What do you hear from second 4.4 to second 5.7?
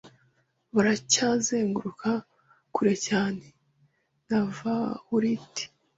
vawuliti